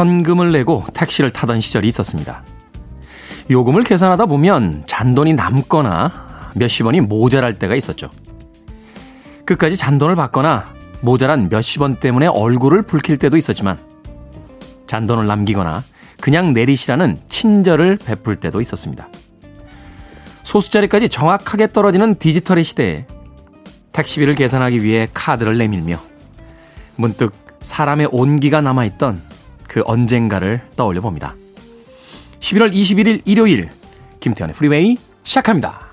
[0.00, 2.42] 현금을 내고 택시를 타던 시절이 있었습니다.
[3.50, 8.08] 요금을 계산하다 보면 잔돈이 남거나 몇십 원이 모자랄 때가 있었죠.
[9.44, 13.78] 끝까지 잔돈을 받거나 모자란 몇십 원 때문에 얼굴을 붉힐 때도 있었지만
[14.86, 15.84] 잔돈을 남기거나
[16.18, 19.06] 그냥 내리시라는 친절을 베풀 때도 있었습니다.
[20.44, 23.04] 소수자리까지 정확하게 떨어지는 디지털의 시대에
[23.92, 25.98] 택시비를 계산하기 위해 카드를 내밀며
[26.96, 29.28] 문득 사람의 온기가 남아있던
[29.70, 31.36] 그 언젠가를 떠올려 봅니다.
[32.40, 33.70] 11월 21일 일요일
[34.18, 35.89] 김태현의 프리웨이 시작합니다.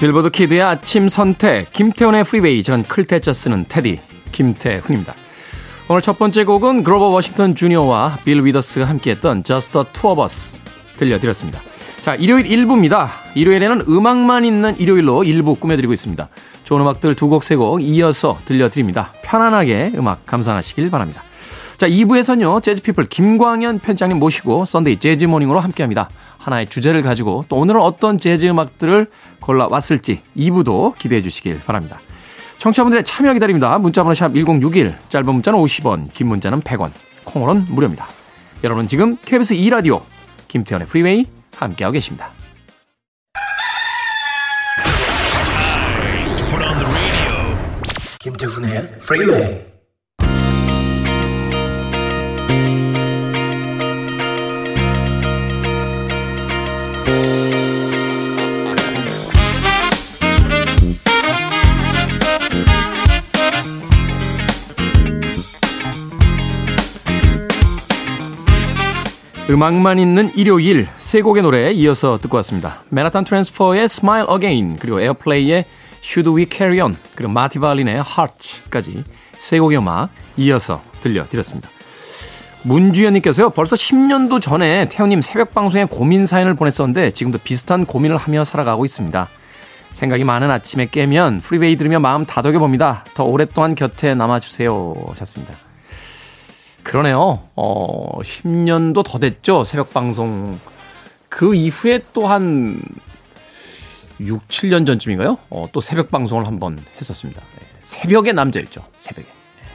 [0.00, 4.00] 빌보드 키드의 아침 선택, 김태훈의 프리웨이, 전 클 태 자 쓰는 태디,
[4.32, 5.14] 김태훈입니다.
[5.90, 10.58] 오늘 첫 번째 곡은 그로버 워싱턴 주니어와 빌 위더스가 함께했던 Just the Two of Us
[10.96, 11.60] 들려드렸습니다.
[12.00, 13.08] 자, 일요일 1부입니다.
[13.34, 16.28] 일요일에는 음악만 있는 일요일로 1부 꾸며드리고 있습니다.
[16.64, 19.10] 좋은 음악들 두 곡, 세 곡 이어서 들려드립니다.
[19.22, 21.22] 편안하게 음악 감상하시길 바랍니다.
[21.76, 26.08] 자, 2부에서는요, 재즈피플 김광현 편집장님 모시고 Sunday 재즈 morning으로 함께합니다.
[26.40, 29.06] 하나의 주제를 가지고 또 오늘은 어떤 재즈 음악들을
[29.40, 32.00] 골라왔을지 2부도 기대해 주시길 바랍니다.
[32.58, 33.78] 청취자분들의 참여 기다립니다.
[33.78, 36.90] 문자번호 샵 1061, 짧은 문자는 50원, 긴 문자는 100원,
[37.24, 38.06] 콩으로는 무료입니다.
[38.64, 40.02] 여러분 지금 KBS 2라디오
[40.48, 42.32] 김태훈의 프리웨이 함께하고 계십니다.
[48.20, 49.69] 김태훈의 프리웨이
[69.50, 72.84] 음악만 있는 일요일 세 곡의 노래 이어서 듣고 왔습니다.
[72.90, 75.64] 맨하탄 트랜스퍼의 Smile Again 그리고 에어플레이의
[76.04, 79.02] Should We Carry On 그리고 마티 발린의 Hearts까지
[79.38, 81.68] 세 곡의 음악 이어서 들려드렸습니다.
[82.62, 88.84] 문주연님께서요 벌써 10년도 전에 태훈님 새벽 방송에 고민 사연을 보냈었는데 지금도 비슷한 고민을 하며 살아가고
[88.84, 89.28] 있습니다.
[89.90, 93.04] 생각이 많은 아침에 깨면 프리웨이 들으며 마음 다독여 봅니다.
[93.14, 94.94] 더 오랫동안 곁에 남아주세요.
[95.08, 95.69] 하셨습니다.
[96.82, 97.42] 그러네요.
[97.56, 99.64] 어, 10년도 더 됐죠.
[99.64, 100.58] 새벽 방송.
[101.28, 102.80] 그 이후에 또한
[104.18, 105.38] 6, 7년 전쯤인가요?
[105.50, 107.40] 어, 또 새벽 방송을 한번 했었습니다.
[107.58, 107.66] 네.
[107.84, 108.84] 새벽의 남자였죠.
[108.96, 109.26] 새벽에.
[109.26, 109.68] 네.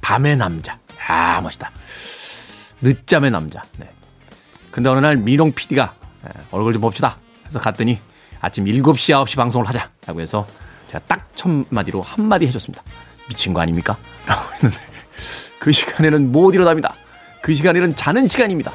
[0.00, 0.78] 밤의 남자.
[1.08, 1.70] 아, 멋있다.
[2.80, 3.62] 늦잠의 남자.
[3.78, 3.88] 네.
[4.70, 5.94] 근데 어느 날 미롱 PD가
[6.24, 7.18] 네, 얼굴 좀 봅시다.
[7.46, 7.98] 해서 갔더니
[8.40, 9.90] 아침 7시, 9시 방송을 하자.
[10.06, 10.46] 라고 해서
[10.88, 12.82] 제가 딱 첫 마디로 한마디 해줬습니다.
[13.28, 13.98] 미친 거 아닙니까?
[14.26, 14.76] 라고 했는데
[15.64, 16.94] 그 시간에는 못 일어납니다.
[17.40, 18.70] 그 시간에는 자는 시간입니다.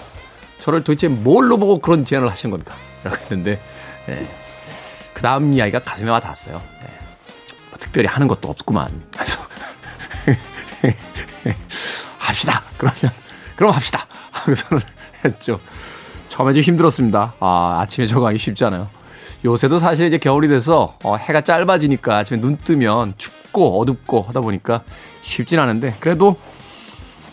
[0.58, 2.74] 저를 도대체 뭘로 보고 그런 제안을 하신 겁니까?
[3.04, 3.60] 라고 했는데,
[4.10, 4.28] 예.
[5.14, 6.56] 그 다음 이야기가 가슴에 와 닿았어요.
[6.56, 6.86] 예.
[7.70, 9.04] 뭐 특별히 하는 것도 없구만.
[9.14, 9.40] 그래서,
[12.18, 12.64] 합시다.
[12.80, 13.00] 그러면,
[13.56, 14.08] 그럼 합시다.
[14.32, 14.82] 하고서는
[15.26, 15.60] 했죠.
[16.28, 17.36] 처음에 좀 힘들었습니다.
[17.40, 18.90] 아, 아침에 저거 하기 쉽지 않아요.
[19.46, 24.82] 요새도 사실 이제 겨울이 돼서 어, 해가 짧아지니까 아침에 눈 뜨면 춥고 어둡고 하다 보니까
[25.22, 26.36] 쉽진 않은데 그래도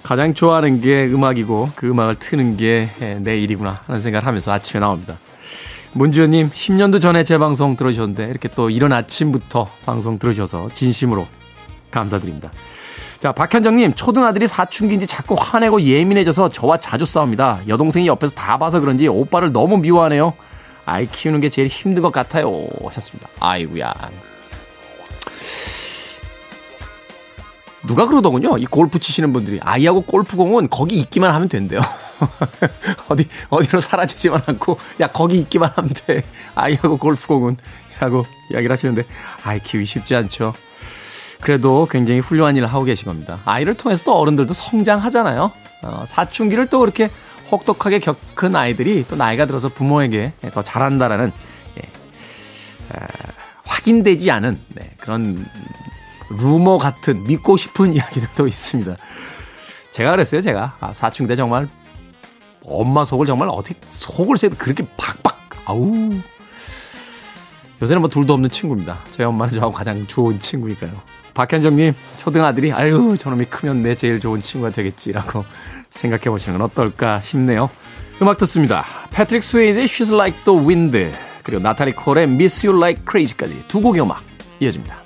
[0.06, 2.90] 가장 좋아하는 게 음악이고 그 음악을 트는 게
[3.22, 5.16] 내 일이구나 하는 생각을 하면서 아침에 나옵니다.
[5.94, 11.26] 문주현님 10년도 전에 제 방송 들어주셨는데 이렇게 또 이런 아침부터 방송 들어주셔서 진심으로
[11.91, 12.53] 감사드립니다.
[13.18, 17.62] 자, 박현정님, 초등아들이 사춘기인지 자꾸 화내고 예민해져서 저와 자주 싸웁니다.
[17.66, 20.34] 여동생이 옆에서 다 봐서 그런지 오빠를 너무 미워하네요.
[20.84, 22.68] 아이 키우는 게 제일 힘든 것 같아요.
[22.84, 23.28] 하셨습니다.
[23.41, 23.92] 아이구야.
[27.86, 28.59] 누가 그러더군요.
[28.59, 31.80] 이 골프 치시는 분들이 아이하고 골프공은 거기 있기만 하면 된대요.
[33.09, 36.22] 어디 어디로 사라지지만 않고 야 거기 있기만 하면 돼.
[36.54, 37.56] 아이하고 골프공은
[38.00, 39.04] 라고 이야기를 하시는데
[39.44, 40.54] 아이 키우기 쉽지 않죠.
[41.41, 43.41] 그래도 굉장히 훌륭한 일을 하고 계신 겁니다.
[43.44, 45.53] 아이를 통해서 또 어른들도 성장하잖아요.
[45.83, 47.10] 어, 사춘기를 또 그렇게
[47.50, 51.33] 혹독하게 겪은 아이들이 또 나이가 들어서 부모에게 더 잘한다라는
[51.77, 53.06] 예, 에,
[53.65, 55.47] 확인되지 않은 네, 그런
[56.30, 58.96] 루머 같은 믿고 싶은 이야기들도 있습니다.
[59.90, 60.76] 제가 그랬어요, 제가.
[60.80, 61.68] 아, 사춘기 때 정말
[62.62, 65.36] 엄마 속을 정말 어떻게 속을 새도 그렇게 박박
[65.66, 66.12] 아우
[67.80, 68.98] 요새는 뭐 둘도 없는 친구입니다.
[69.12, 70.92] 저희 엄마는 저하고 가장 좋은 친구니까요.
[71.34, 75.44] 박현정님 초등 아들이 아유 저놈이 크면 내 제일 좋은 친구가 되겠지라고
[75.90, 77.70] 생각해 보시는 건 어떨까 싶네요.
[78.22, 78.84] 음악 듣습니다.
[79.10, 81.12] 패트릭 스웨이즈의 She's Like the Wind
[81.42, 84.22] 그리고 나타리 콜의 Miss You Like Crazy까지 두 곡의 음악
[84.60, 85.05] 이어집니다.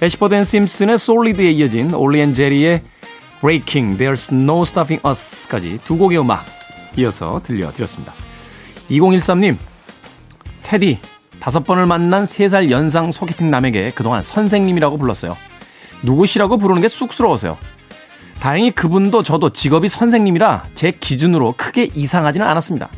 [0.00, 2.82] 애시퍼드 앤 심슨의 Solid에 이어진 올리 앤 제리의
[3.40, 6.44] Breakin' There's No Stopping Us까지 두 곡의 음악
[6.96, 8.12] 이어서 들려드렸습니다.
[8.90, 9.56] 2013님
[10.62, 11.00] 태디
[11.40, 15.36] 다섯 번을 만난 3살 연상 소개팅 남에게 그동안 선생님이라고 불렀어요.
[16.02, 17.58] 누구 씨라고 부르는 게 쑥스러워서요.
[18.38, 22.88] 다행히 그분도 저도 직업이 선생님이라 제 기준으로 크게 이상하지는 않았습니다.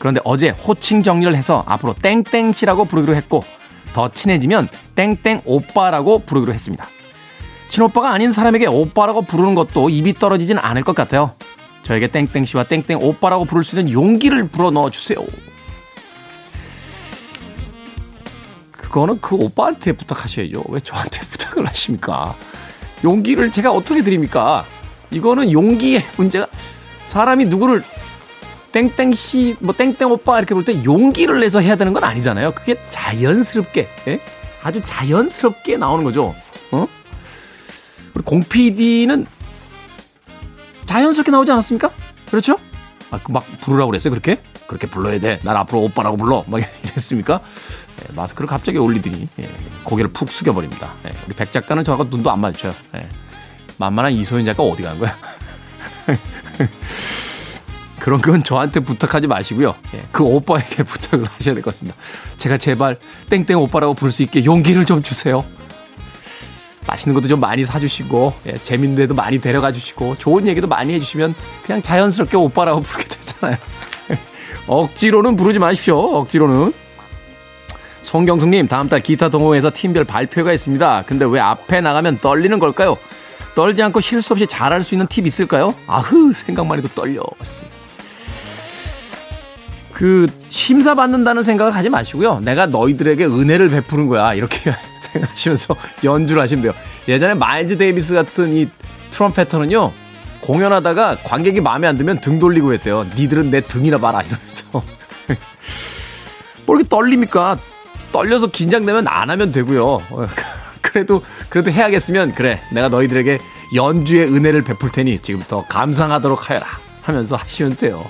[0.00, 3.44] 그런데 어제 호칭 정리를 해서 앞으로 땡땡씨라고 부르기로 했고
[3.94, 6.86] 더 친해지면 땡땡 오빠라고 부르기로 했습니다.
[7.68, 11.32] 친오빠가 아닌 사람에게 오빠라고 부르는 것도 입이 떨어지진 않을 것 같아요.
[11.82, 15.18] 저에게 땡땡 씨와 땡땡 오빠라고 부를 수 있는 용기를 불어 넣어 주세요.
[18.72, 20.64] 그거는 그 오빠한테 부탁하셔야죠.
[20.68, 22.34] 왜 저한테 부탁을 하십니까?
[23.02, 24.64] 용기를 제가 어떻게 드립니까?
[25.10, 26.46] 이거는 용기의 문제가
[27.06, 27.82] 사람이 누구를
[28.74, 32.52] 땡땡 씨, 뭐 땡땡 오빠 이렇게 볼 때 용기를 내서 해야 되는 건 아니잖아요.
[32.52, 34.20] 그게 자연스럽게, 예?
[34.64, 36.34] 아주 자연스럽게 나오는 거죠.
[36.72, 36.86] 어?
[38.14, 39.26] 우리 공 PD는
[40.86, 41.92] 자연스럽게 나오지 않았습니까?
[42.30, 42.58] 그렇죠?
[43.10, 44.40] 아, 그 막 부르라고 그랬어요, 그렇게?
[44.66, 45.38] 그렇게 불러야 돼.
[45.44, 46.44] 난 앞으로 오빠라고 불러.
[46.48, 47.40] 막 이랬습니까?
[48.08, 49.50] 예, 마스크를 갑자기 올리더니, 예,
[49.84, 50.94] 고개를 푹 숙여버립니다.
[51.06, 52.74] 예, 우리 백 작가는 저하고 눈도 안 마주쳐요.
[52.96, 53.06] 예,
[53.76, 55.16] 만만한 이소연 작가 어디 가는 거야?
[58.04, 59.74] 그런 건 저한테 부탁하지 마시고요.
[59.94, 61.96] 예, 그 오빠에게 부탁을 하셔야 될 것 같습니다.
[62.36, 62.98] 제가 제발
[63.30, 65.42] 땡땡 오빠라고 부를 수 있게 용기를 좀 주세요.
[66.86, 71.34] 맛있는 것도 좀 많이 사주시고 예, 재밌는 데도 많이 데려가 주시고 좋은 얘기도 많이 해주시면
[71.64, 73.56] 그냥 자연스럽게 오빠라고 부르게 되잖아요.
[74.68, 75.98] 억지로는 부르지 마십시오.
[76.18, 76.74] 억지로는.
[78.02, 81.04] 송경숙님 다음 달 기타 동호회에서 팀별 발표가 있습니다.
[81.06, 82.98] 근데 왜 앞에 나가면 떨리는 걸까요?
[83.54, 85.74] 떨지 않고 실수 없이 잘할 수 있는 팁 있을까요?
[85.86, 87.22] 아흐 생각만 해도 떨려.
[89.94, 92.40] 그 심사 받는다는 생각을 하지 마시고요.
[92.40, 94.34] 내가 너희들에게 은혜를 베푸는 거야.
[94.34, 96.74] 이렇게 생각하시면서 연주를 하시면 돼요.
[97.08, 98.68] 예전에 마일즈 데이비스 같은 이
[99.12, 99.92] 트럼페터는요.
[100.40, 103.06] 공연하다가 관객이 마음에 안 들면 등 돌리고 했대요.
[103.16, 104.66] 니들은 내 등이나 봐라 이러면서.
[106.66, 107.56] 뭐 이렇게 떨립니까?
[108.10, 110.02] 떨려서 긴장되면 안 하면 되고요.
[110.82, 112.60] 그래도 그래도 해야겠으면 그래.
[112.72, 113.38] 내가 너희들에게
[113.74, 116.66] 연주의 은혜를 베풀 테니 지금부터 감상하도록 하여라
[117.02, 118.04] 하면서 하시면 돼요.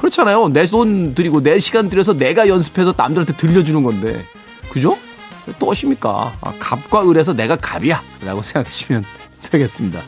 [0.00, 0.48] 그렇잖아요.
[0.48, 4.24] 내 돈 들이고 내 시간 들여서 내가 연습해서 남들한테 들려주는 건데.
[4.70, 4.96] 그죠?
[5.58, 6.32] 또 하십니까?
[6.40, 8.00] 아, 갑과 을에서 내가 갑이야.
[8.24, 9.04] 라고 생각하시면
[9.42, 10.00] 되겠습니다.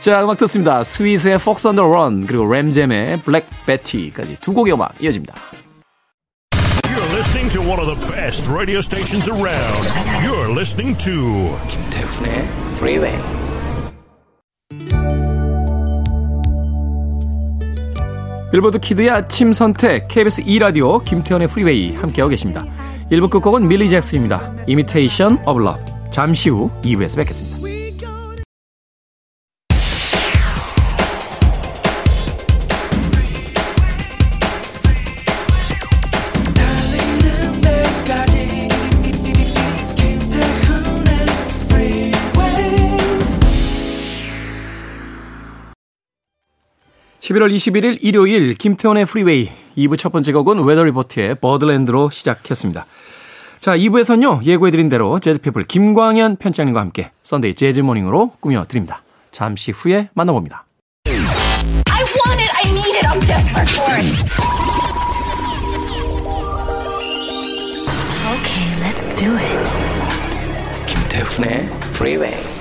[0.00, 0.84] 자, 음악 듣습니다.
[0.84, 5.34] 스윗의 Fox on the Run, 그리고 램잼의 Black Betty까지 두 곡의 음악 이어집니다.
[6.84, 10.26] You're listening to one of the best radio stations around.
[10.26, 12.46] You're listening to 김태훈의
[12.76, 13.16] Freeway.
[18.52, 22.64] 빌보드 키드의 아침 선택 KBS 2 라디오 김태현의 프리웨이 함께하고 계십니다.
[23.10, 24.52] 1부 끝곡은 밀리 잭스입니다.
[24.68, 25.84] Imitation of Love.
[26.10, 27.65] 잠시 후 2부에서 뵙겠습니다.
[47.26, 52.86] (11월 21일) 일요일 김태훈의 프리웨이 2부 첫 번째 곡은 웨더리포트의 Birdland로 시작했습니다.
[53.58, 59.02] 자, 2부에서는요, 예고해드린 대로 재즈피플 김광현 편집장님과 함께 썬데이 재즈 모닝으로 꾸며드립니다.
[59.32, 60.66] 잠시 후에 만나봅니다.
[61.08, 64.06] I want it, I need it, I'm desperate for it.
[68.36, 70.86] Okay, let's do it.
[70.86, 72.55] 김태훈의 프리웨이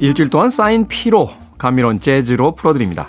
[0.00, 3.08] 1주일 동안 쌓인 피로 감미로운 재즈로 풀어드립니다.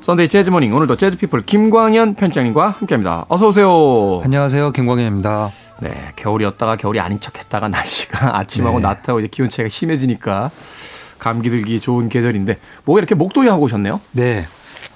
[0.00, 3.26] 썬데이 재즈 모닝 오늘도 재즈 피플 김광현 편집장님과 함께합니다.
[3.28, 4.20] 어서 오세요.
[4.24, 4.70] 안녕하세요.
[4.70, 5.48] 김광현입니다.
[5.80, 8.82] 네, 겨울이었다가 겨울이 아닌 척했다가 날씨가 아침하고 네.
[8.82, 10.50] 낮하고 이제 기온 차이가 심해지니까
[11.18, 14.00] 감기 들기 좋은 계절인데 뭐가 이렇게 목도리 하고 오셨네요?
[14.12, 14.46] 네.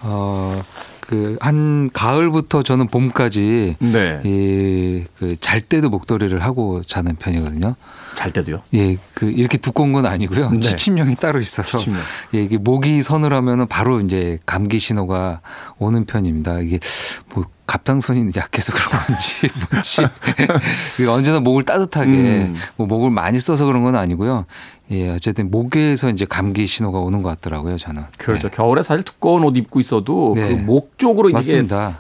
[0.03, 0.63] 어,
[1.01, 4.21] 그 한 가을부터 저는 봄까지 네.
[4.25, 7.75] 이 그 잘 때도 목도리를 하고 자는 편이거든요.
[8.17, 8.63] 잘 때도요?
[8.75, 10.51] 예, 그 이렇게 두꺼운 건 아니고요.
[10.51, 10.61] 네.
[10.61, 12.01] 지침령이 따로 있어서 지침령.
[12.35, 15.41] 예, 이게 목이 서늘하면은 바로 이제 감기 신호가
[15.79, 16.61] 오는 편입니다.
[16.61, 16.79] 이게
[17.35, 22.57] 뭐 갑상선이 약해서 그런 건지 뭔지 언제나 목을 따뜻하게 음.
[22.77, 24.45] 뭐 목을 많이 써서 그런 건 아니고요.
[24.91, 28.05] 예, 어쨌든 목에서 이제 감기 신호가 오는 것 같더라고요, 저는.
[28.19, 28.49] 그렇죠.
[28.49, 28.57] 네.
[28.57, 30.49] 겨울에 사실 두꺼운 옷 입고 있어도 네.
[30.49, 31.39] 그목 쪽으로 이게.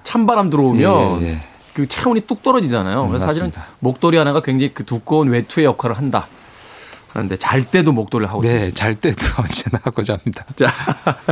[0.05, 1.39] 찬바람 들어오면 예, 예, 예.
[1.75, 3.03] 그 체온이 뚝 떨어지잖아요.
[3.05, 3.75] 음, 그래서 사실은 맞습니다.
[3.81, 6.27] 목도리 하나가 굉장히 그 두꺼운 외투의 역할을 한다.
[7.13, 8.77] 하는데 잘 때도 목도리를 하고 네, 있습니다.
[8.77, 10.45] 잘 때도 언제나 하고 잡니다.
[10.57, 10.73] 자.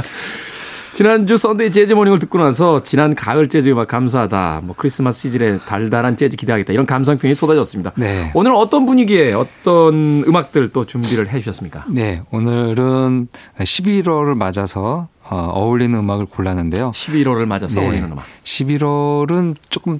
[0.93, 4.61] 지난주 썬데이 재즈 모닝을 듣고 나서 지난 가을 재즈 음악 감사하다.
[4.65, 6.75] 뭐 크리스마스 시즌에 달달한 재즈 기대하겠다.
[6.75, 7.93] 이런 감상평이 쏟아졌습니다.
[7.97, 8.31] 네.
[8.35, 11.87] 오늘 어떤 분위기에 어떤 음악들 또 준비를 해 주셨습니까?
[11.89, 16.91] 네, 오늘은 11월을 맞아서 어, 어울리는 음악을 골랐는데요.
[16.91, 17.87] 11월을 맞아서 네.
[17.87, 18.27] 어울리는 음악.
[18.45, 19.99] 11월은 조금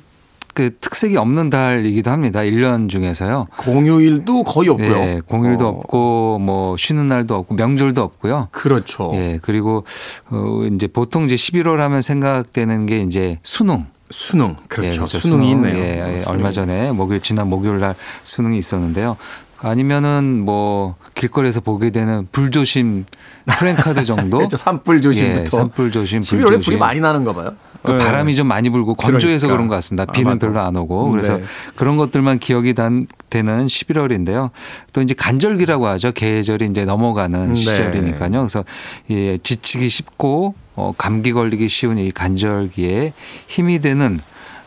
[0.55, 2.41] 그 특색이 없는 달이기도 합니다.
[2.41, 3.47] 1년 중에서요.
[3.57, 4.97] 공휴일도 거의 없고요.
[4.97, 8.49] 예, 공휴일도 어, 없고 뭐 쉬는 날도 없고 명절도 없고요.
[8.51, 9.13] 그렇죠.
[9.15, 9.85] 예, 그리고
[10.31, 13.87] 어 이제 보통 이제 11월 하면 생각되는 게 이제 수능.
[14.11, 14.57] 수능.
[14.69, 14.89] 그렇죠.
[14.89, 15.19] 예, 그렇죠.
[15.19, 15.69] 수능이 수능.
[15.71, 15.83] 있네요.
[15.83, 16.35] 예, 예, 수능.
[16.37, 17.95] 얼마 전에 목요일 지난 목요일 날
[18.25, 19.17] 수능이 있었는데요.
[19.65, 23.07] 아니면은 뭐 길거리에서 보게 되는 불조심
[23.47, 24.37] 프랭카드 정도.
[24.39, 24.57] 그렇죠.
[24.57, 25.41] 산불 조심부터.
[25.41, 26.61] 예, 산불 조심, 불 11월에 조심.
[26.61, 27.55] 불이 많이 나는가 봐요.
[27.83, 27.99] 그 예.
[27.99, 29.57] 바람이 좀 많이 불고 건조해서 그러니까.
[29.57, 30.05] 그런것 같습니다.
[30.09, 30.47] 아, 비는 맞아.
[30.47, 31.43] 별로 안 오고 그래서 네.
[31.75, 34.51] 그런 것들만 기억이 단, 되는 11월인데요.
[34.93, 36.13] 또 이제 간절기라고 하죠.
[36.13, 37.55] 계절이 이제 넘어가는 네.
[37.55, 38.31] 시절이니까요.
[38.31, 38.65] 그래서
[39.11, 43.13] 예, 지치기 쉽고 어, 감기 걸리기 쉬운 이 간절기에
[43.49, 44.19] 힘이 되는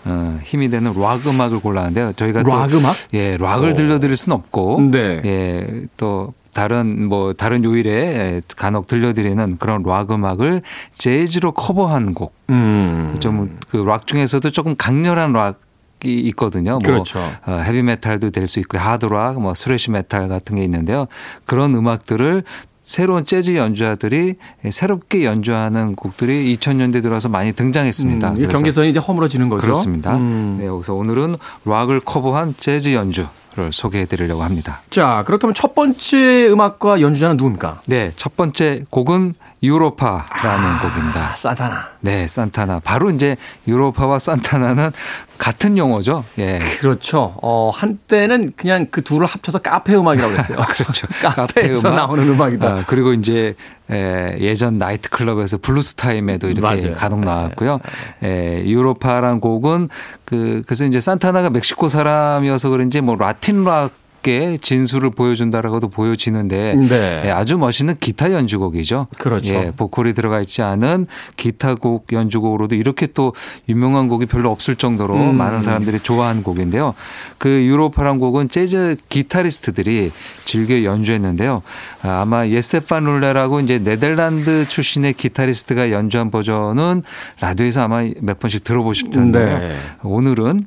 [0.05, 2.13] 어, 힘이 되는 락 음악을 골랐는데요.
[2.13, 2.95] 저희가 락 또 음악?
[3.13, 3.75] 예, 락을 오.
[3.75, 5.21] 들려드릴 순 없고 네.
[5.25, 10.61] 예, 또 다른 뭐 다른 요일에 예, 간혹 들려드리는 그런 락 음악을
[10.93, 12.33] 재즈로 커버한 곡.
[12.49, 13.13] 음.
[13.19, 16.71] 좀 그 락 중에서도 조금 강렬한 락이 있거든요.
[16.71, 17.19] 뭐 그렇죠.
[17.45, 21.07] 어, 헤비 메탈도 될 수 있고 하드 락, 뭐 thrash 메탈 같은 게 있는데요.
[21.43, 22.43] 그런 음악들을
[22.81, 24.35] 새로운 재즈 연주자들이
[24.69, 28.29] 새롭게 연주하는 곡들이 2000년대 들어서 많이 등장했습니다.
[28.29, 29.61] 음, 이 경계선이 이제 허물어지는 거죠.
[29.61, 30.15] 그렇습니다.
[30.15, 30.55] 음.
[30.59, 31.35] 네, 여기서 오늘은
[31.65, 34.81] 락을 커버한 재즈 연주 를 소개해 드리려고 합니다.
[34.89, 37.83] 자, 그렇다면 첫 번째 음악과 연주자는 누굽니까?
[37.85, 39.33] 네, 첫 번째 곡은
[39.63, 41.31] 유로파라는 곡입니다.
[41.31, 41.89] 아, 산타나.
[42.01, 42.79] 네, 산타나.
[42.83, 43.35] 바로 이제
[43.67, 44.91] 유로파와 산타나는
[45.37, 46.23] 같은 용어죠.
[46.39, 46.59] 예.
[46.79, 47.35] 그렇죠.
[47.41, 50.57] 어, 한때는 그냥 그 둘을 합쳐서 카페 음악이라고 그랬어요.
[50.69, 51.07] 그렇죠.
[51.35, 51.95] 카페에서 음악.
[51.95, 52.67] 나오는 음악이다.
[52.67, 53.55] 아, 그리고 이제
[53.89, 56.79] 에, 예전 나이트 클럽에서 블루스 타임에도 이렇게 맞아요.
[56.81, 56.91] 네.
[56.91, 57.79] 간혹 나왔고요.
[58.23, 59.89] 에, 유로파란 곡은
[60.25, 63.91] 그 그래서 이제 산타나가 멕시코 사람이어서 그런지 뭐 라틴 락
[64.27, 67.23] 의 진수를 보여준다라고도 보여지는데 네.
[67.25, 69.07] 예, 아주 멋있는 기타 연주곡이죠.
[69.17, 69.55] 그렇죠.
[69.55, 71.05] 예, 보컬이 들어가 있지 않은
[71.37, 73.33] 기타곡 연주곡으로도 이렇게 또
[73.69, 75.37] 유명한 곡이 별로 없을 정도로 음.
[75.37, 76.95] 많은 사람들이 좋아하는 곡인데요.
[77.37, 80.11] 그 유로파란 곡은 재즈 기타리스트들이
[80.45, 81.61] 즐겨 연주했는데요.
[82.01, 87.03] 아, 아마 예세판 룰레라고 이제 네덜란드 출신의 기타리스트가 연주한 버전은
[87.41, 89.59] 라디오에서 아마 몇 번씩 들어보실 텐데요.
[89.59, 89.71] 네.
[90.03, 90.59] 오늘은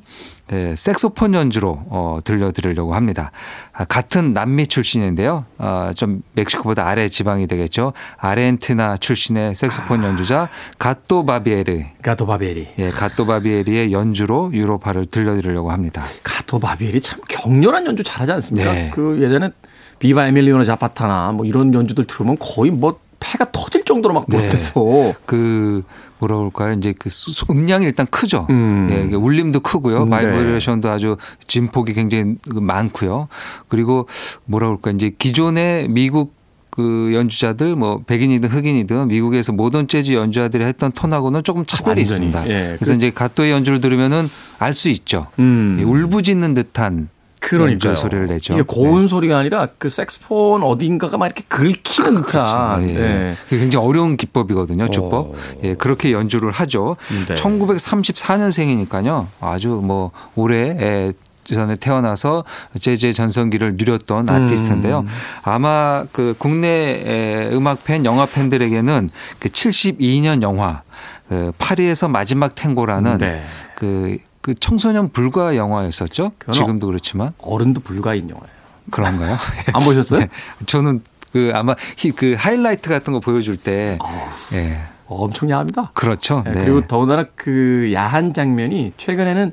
[0.52, 3.32] 예, 색소폰 연주로 어, 들려드리려고 합니다.
[3.72, 5.44] 아, 같은 남미 출신인데요.
[5.58, 7.92] 아, 좀 멕시코보다 아래 지방이 되겠죠.
[8.16, 11.82] 아르헨티나 출신의 색소폰 연주자 가또 바비에리.
[12.02, 12.68] 가토 바비에리.
[12.78, 16.02] 예, 가또 바비에리의 연주로 유로파를 들려드리려고 합니다.
[16.22, 18.72] 가토 바비에리 참 격렬한 연주 잘하지 않습니까?
[18.72, 18.90] 네.
[18.94, 19.50] 그 예전에
[19.98, 24.36] Viva Emiliano Zapata나 뭐 이런 연주들 들으면 거의 뭐 폐가 터질 정도로 막 네.
[24.36, 24.80] 못해서
[25.26, 25.82] 그
[26.20, 26.74] 뭐라 그럴까요?
[26.74, 27.08] 이제 그
[27.50, 28.46] 음량이 일단 크죠.
[28.50, 28.88] 음.
[29.10, 30.04] 예, 울림도 크고요.
[30.04, 30.10] 네.
[30.10, 33.28] 바이브레이션도 아주 진폭이 굉장히 많고요.
[33.68, 34.08] 그리고
[34.44, 34.90] 뭐라 그럴까?
[34.92, 36.36] 이제 기존의 미국
[36.70, 42.26] 그 연주자들 뭐 백인이든 흑인이든 미국에서 모던 재즈 연주자들이 했던 톤하고는 조금 차별이 완전히.
[42.28, 42.48] 있습니다.
[42.50, 44.28] 예, 그래서 그- 이제 가토의 연주를 들으면은
[44.60, 45.26] 알 수 있죠.
[45.40, 45.78] 음.
[45.80, 47.08] 이 울부짖는 듯한
[47.40, 47.90] 그러니까요.
[47.90, 48.54] 연주 소리를 내죠.
[48.54, 52.90] 이게 고운 소리가 아니라 그 색스폰 어딘가가 막 이렇게 긁히는 듯한.
[52.90, 52.94] 예.
[52.94, 53.36] 예.
[53.44, 55.30] 그게 굉장히 어려운 기법이거든요, 주법.
[55.30, 55.34] 어.
[55.62, 56.96] 예, 그렇게 연주를 하죠.
[57.28, 57.34] 네.
[57.34, 59.26] 1934년생이니까요.
[59.40, 61.12] 아주 뭐 올해 예,
[61.54, 62.44] 전에 태어나서
[62.78, 65.04] 재즈의 전성기를 누렸던 아티스트인데요.
[65.42, 70.82] 아마 그 국내 에, 음악 팬, 영화 팬들에게는 그 72년 영화
[71.28, 73.42] 그 파리에서 마지막 탱고라는 네.
[73.74, 76.32] 그, 그 청소년 불가 영화였었죠.
[76.52, 78.48] 지금도 그렇지만 어른도 불가인 영화예요.
[78.90, 79.36] 그런가요?
[79.74, 80.20] 안 보셨어요?
[80.20, 80.28] 네.
[80.66, 81.02] 저는
[81.32, 83.98] 그 아마 히- 그 하이라이트 같은 거 보여줄 때
[84.54, 84.78] 예.
[85.06, 85.90] 엄청 야합니다.
[85.94, 86.42] 그렇죠.
[86.44, 86.64] 네, 네.
[86.64, 89.52] 그리고 더군다나 그 야한 장면이 최근에는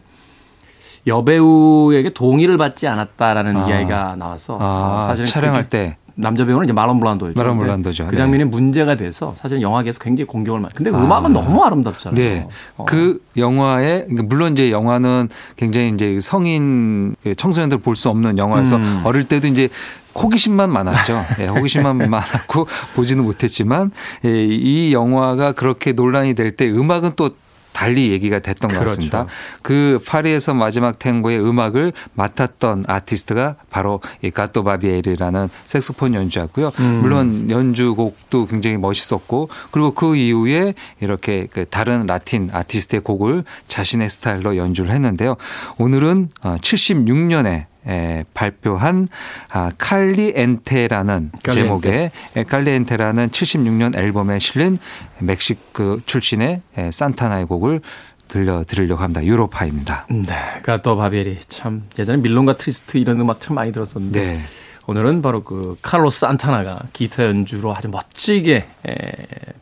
[1.08, 3.68] 여배우에게 동의를 받지 않았다라는 아.
[3.70, 7.38] 이야기가 나와서 아, 어, 사실은 촬영할 그게 때 남자 배우는 이제 마론 블란도였죠.
[7.38, 8.06] 마론 블란도죠.
[8.06, 8.18] 그 네.
[8.18, 10.74] 장면이 문제가 돼서 사실 영화계에서 굉장히 공격을 많이.
[10.74, 12.16] 근데 음악은 너무 아름답잖아요.
[12.16, 12.48] 네.
[12.78, 12.86] 어.
[12.86, 18.78] 그 영화에 그러니까 물론 이제 영화는 굉장히 이제 성인 그 청소년들 볼 수 없는 영화여서
[18.78, 19.02] 음.
[19.06, 19.70] 어릴 때도 이제
[20.16, 21.22] 호기심만 많았죠.
[21.40, 23.92] 예, 호기심만 많았고 보지는 못했지만
[24.24, 27.32] 예, 이 영화가 그렇게 논란이 될 때 음악은 또
[27.76, 28.86] 달리 얘기가 됐던 것 그렇죠.
[28.86, 29.28] 같습니다.
[29.62, 36.72] 그 파리에서 마지막 탱고의 음악을 맡았던 아티스트가 바로 이 가토 바비엘이라는 색소폰 연주였고요.
[36.80, 37.00] 음.
[37.02, 44.56] 물론 연주곡도 굉장히 멋있었고 그리고 그 이후에 이렇게 그 다른 라틴 아티스트의 곡을 자신의 스타일로
[44.56, 45.36] 연주를 했는데요.
[45.78, 49.08] 오늘은 76년에 에, 발표한
[49.50, 51.52] 아, 칼리엔테라는 칼리엔테.
[51.52, 54.78] 제목의 에, 칼리엔테라는 76년 앨범에 실린
[55.20, 57.82] 멕시코 출신의 에, 산타나의 곡을
[58.28, 59.24] 들려드리려고 합니다.
[59.24, 60.08] 유로파입니다.
[60.10, 60.62] 네.
[60.64, 64.42] 가또 바비에리 참 예전에 Milonga Triste 이런 음악 참 많이 들었었는데 네.
[64.88, 68.94] 오늘은 바로 그 카를로스 산타나가 기타 연주로 아주 멋지게 에,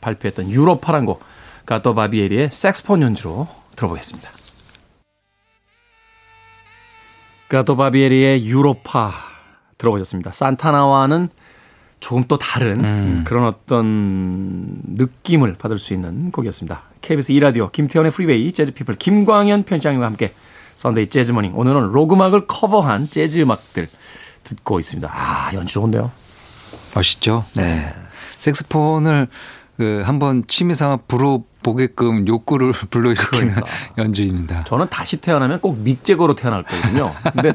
[0.01, 1.21] 발표했던 유로파란 곡
[1.65, 4.31] 가또 바비에리의 색스폰 연주로 들어보겠습니다.
[7.53, 9.11] 가또 바비에리의 유로파
[9.77, 10.31] 들어보셨습니다.
[10.31, 11.29] 산타나와는
[11.99, 16.81] 조금 또 다른 그런 어떤 느낌을 받을 수 있는 곡이었습니다.
[17.01, 20.33] KBS 2라디오 김태훈의 프리웨이 재즈피플 김광현 편집장님과 함께
[20.75, 23.87] 썬데이 재즈모닝 오늘은 록음악을 커버한 재즈 음악들
[24.43, 25.09] 듣고 있습니다.
[25.13, 26.11] 아 연주 좋은데요.
[26.95, 27.45] 멋있죠?
[27.55, 27.93] 네.
[28.39, 29.27] 색스폰을
[29.77, 33.61] 그 한번 취미삼아 불어 보게끔 욕구를 불러일으키는 그러니까.
[33.97, 34.63] 연주입니다.
[34.65, 37.13] 저는 다시 태어나면 꼭 믹 재거로 태어날 거거든요.
[37.33, 37.53] 근데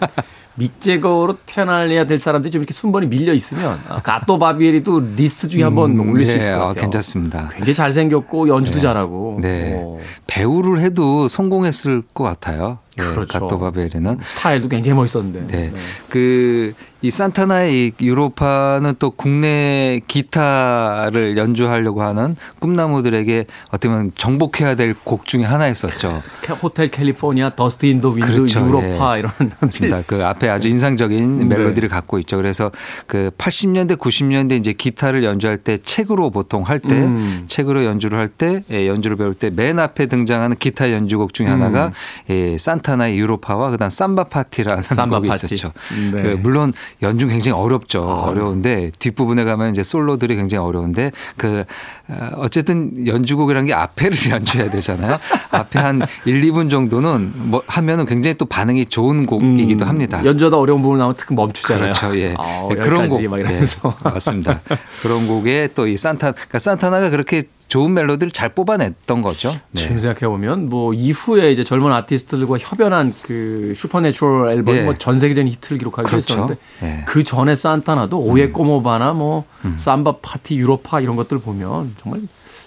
[0.59, 5.63] 믹 재거로 태어나야 될 사람들이 좀 이렇게 순번이 밀려 있으면 아, 가또 바비에리도 리스트 중에
[5.63, 6.83] 한번 음, 올릴 수 네, 있을 것 어, 같아요.
[6.83, 7.49] 괜찮습니다.
[7.53, 9.79] 굉장히 잘생겼고 연주도 잘하고 네.
[9.81, 12.79] 어, 배우를 해도 성공했을 것 같아요.
[12.99, 13.39] 예, 그렇죠.
[13.41, 14.19] 가토 바비에리는.
[14.21, 15.47] 스타일도 굉장히 멋있었는데.
[15.47, 15.73] 네.
[16.09, 24.95] 그, 이 산타나의 이 유로파는 또 국내 기타를 연주하려고 하는 꿈나무들에게 어떻게 보면 정복해야 될
[25.05, 26.23] 곡 중에 하나였었죠.
[26.43, 28.67] 캐- Hotel California, Dust in the Wind, 그렇죠.
[28.67, 29.31] Europa 이런
[29.61, 30.03] 맞습니다.
[30.09, 31.45] 그 앞에 아주 인상적인 네.
[31.45, 32.37] 멜로디를 갖고 있죠.
[32.37, 32.73] 그래서
[33.07, 37.45] 그 80년대, 90년대 이제 기타를 연주할 때 책으로 보통 할때 음.
[37.47, 41.93] 책으로 연주를 할때 예, 연주를 배울 때 맨 앞에 등장하는 기타 연주곡 중에 하나가 음.
[42.31, 45.47] 예, 산타나의 Europa와 그다음 Samba Pa Ti라는 삼바 곡이 Pa Ti.
[45.55, 45.73] 있었죠.
[46.13, 46.23] 네.
[46.23, 46.73] 그 물론
[47.03, 48.01] 연주 굉장히 어렵죠.
[48.03, 51.65] 어려운데 뒷부분에 가면 이제 솔로들이 굉장히 어려운데 그
[52.09, 55.19] 어, 어쨌든 연주곡이라는 게 앞에를 연주해야 되잖아요.
[55.51, 60.25] 앞에 한 1, 2분 정도는 뭐 하면은 굉장히 또 반응이 좋은 곡이기도 음, 합니다.
[60.25, 61.93] 연주하다 어려운 부분 나오면 툭 멈추잖아요.
[61.93, 62.19] 그렇죠.
[62.19, 62.35] 예.
[62.39, 63.21] 아, 예, 그런 곡.
[63.25, 63.95] 막 이러면서.
[64.07, 64.61] 예, 맞습니다.
[65.03, 69.51] 그런 곡에 또 이 산타, 그러니까 산타나가 그렇게 좋은 멜로디를 잘 뽑아냈던 거죠.
[69.73, 69.83] 네.
[69.83, 74.83] 지금 생각해 보면 뭐 이후에 이제 젊은 아티스트들과 협연한 그 Supernatural 앨범 네.
[74.83, 76.33] 뭐 전 세계적인 히트를 기록하기도 그렇죠.
[76.33, 76.87] 했었는데 네.
[76.87, 77.05] 음.
[77.07, 79.45] 그 전에 산타나도 Oye Como Va나 뭐
[79.77, 82.23] 삼바 파티 유로파 이런 것들 보면 정말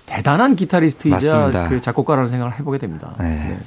[0.06, 1.70] 대단한 기타리스트이자 맞습니다.
[1.70, 3.16] 그 작곡가라는 생각을 해보게 됩니다.
[3.20, 3.26] 네.
[3.26, 3.60] 네.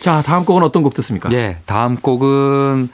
[0.00, 1.32] 자 다음 곡은 어떤 곡 듣습니까?
[1.32, 2.90] 예, 다음 곡은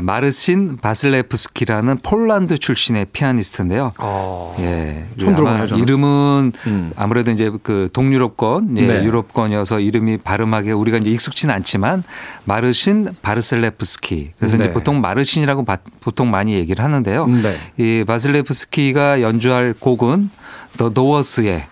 [0.00, 3.90] 마르신 바슬레프스키라는 폴란드 출신의 피아니스트인데요.
[3.98, 5.06] 어, 예.
[5.16, 5.64] 처음 들어보네요.
[5.82, 6.92] 이름은 음.
[6.96, 9.04] 아무래도 이제 그 동유럽권, 예, 네.
[9.04, 12.02] 유럽권이어서 이름이 발음하기 우리가 이제 익숙치는 않지만
[12.44, 14.32] 마르신 바르셀레프스키.
[14.38, 14.64] 그래서 네.
[14.64, 17.26] 이제 보통 마르신이라고 바- 보통 많이 얘기를 하는데요.
[17.26, 17.56] 네.
[17.78, 20.30] 이 바슬레프스키가 연주할 곡은
[20.76, 21.64] 더 도어스의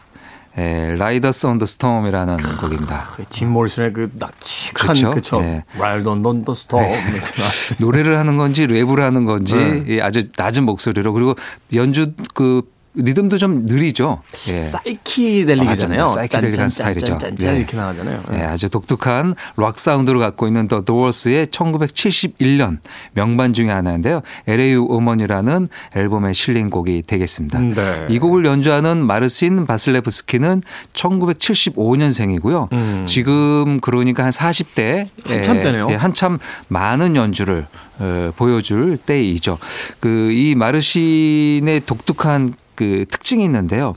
[0.59, 3.11] 예, Riders on the Storm이라는 곡입니다.
[3.15, 5.11] 그 짐 모리슨의 그 납치한 그렇죠.
[5.13, 5.65] 그쵸 네.
[5.79, 6.81] Riders on the Storm
[7.79, 9.85] 노래를 하는 건지 랩을 하는 건지 네.
[9.89, 11.37] 예, 아주 낮은 목소리로 그리고
[11.75, 12.63] 연주 그
[12.99, 14.23] 리듬도 좀 느리죠.
[14.49, 14.63] 예.
[14.63, 16.01] 사이키델릭이잖아요.
[16.03, 16.09] 맞습니다.
[16.09, 17.07] 사이키델릭한 스타일이죠.
[17.07, 17.59] 짠짠짠짠 네.
[17.59, 18.23] 이렇게 나가잖아요.
[18.35, 22.79] 예, 아주 독특한 락 사운드를 갖고 있는 더 도어스의 1971년
[23.13, 24.23] 명반 중에 하나인데요.
[24.47, 27.59] LA Woman이라는 앨범에 실린 곡이 되겠습니다.
[27.61, 28.07] 네.
[28.09, 32.73] 이 곡을 연주하는 마르신 바슬레프스키는 1975년생이고요.
[32.73, 33.05] 음.
[33.07, 35.89] 지금 그러니까 한 40대 한참 때네요.
[35.99, 37.67] 한참 많은 연주를
[38.01, 39.59] 어, 보여줄 때이죠.
[40.01, 43.95] 그 이 마르신의 독특한 그 특징이 있는데요.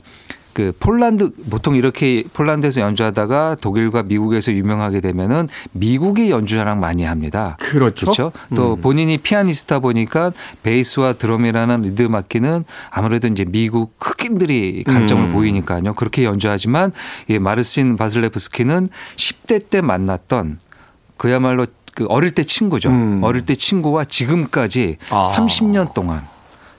[0.54, 7.56] 그 폴란드 보통 이렇게 폴란드에서 연주하다가 독일과 미국에서 유명하게 되면은 미국의 연주자랑 많이 합니다.
[7.60, 8.06] 그렇죠.
[8.06, 8.32] 그렇죠.
[8.56, 8.80] 또 음.
[8.80, 10.32] 본인이 피아니스트다 보니까
[10.64, 15.32] 베이스와 드럼이라는 리듬 악기는 아무래도 이제 미국 흑인들이 강점을 음.
[15.32, 15.94] 보이니까요.
[15.94, 16.90] 그렇게 연주하지만
[17.28, 20.58] 이 마르신 바슬레프스키는 10대 때 만났던
[21.18, 22.90] 그야말로 그 어릴 때 친구죠.
[22.90, 23.20] 음.
[23.22, 25.22] 어릴 때 친구와 지금까지 아.
[25.22, 26.26] 30년 동안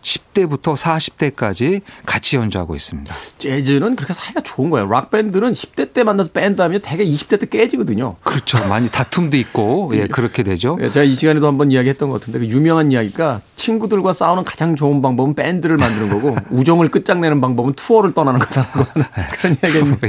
[0.03, 3.13] 10대부터 40대까지 같이 연주하고 있습니다.
[3.37, 4.89] 재즈는 그렇게 사이가 좋은 거예요.
[4.89, 8.15] 락 밴드는 10대 때 만나서 밴드 하면 대개 20대 때 깨지거든요.
[8.23, 8.59] 그렇죠.
[8.67, 10.77] 많이 다툼도 있고 예, 그렇게 되죠.
[10.81, 15.01] 예, 제가 이 시간에도 한번 이야기했던 것 같은데 그 유명한 이야기가 친구들과 싸우는 가장 좋은
[15.01, 19.07] 방법은 밴드를 만드는 거고 우정을 끝장내는 방법은 투어를 떠나는 거다라고 하는
[19.39, 20.07] 그런 이야기가